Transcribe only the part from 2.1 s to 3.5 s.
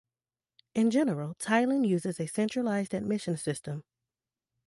the centralized admission